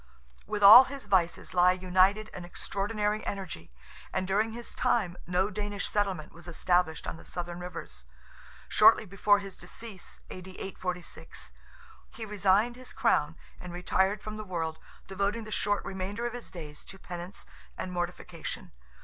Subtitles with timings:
[0.47, 3.71] With all his vices lie united an extraordinary energy,
[4.11, 8.05] and during his time, no Danish settlement was established on the Southern rivers.
[8.67, 10.49] Shortly before his decease (A.D.
[10.57, 11.53] 846)
[12.09, 16.49] he resigned his crown and retired from the world, devoting the short remainder of his
[16.49, 17.45] days to penance
[17.77, 18.71] and mortification.